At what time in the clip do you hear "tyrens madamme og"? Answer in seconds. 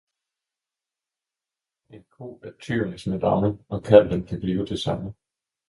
2.63-3.83